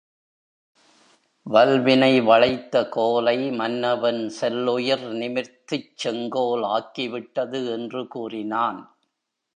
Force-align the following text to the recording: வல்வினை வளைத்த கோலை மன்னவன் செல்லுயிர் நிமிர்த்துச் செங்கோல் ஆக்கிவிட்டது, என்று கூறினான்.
வல்வினை 1.45 2.21
வளைத்த 2.21 2.89
கோலை 2.89 3.51
மன்னவன் 3.51 4.29
செல்லுயிர் 4.29 5.05
நிமிர்த்துச் 5.13 5.91
செங்கோல் 5.95 6.65
ஆக்கிவிட்டது, 6.67 7.61
என்று 7.73 8.07
கூறினான். 8.07 8.81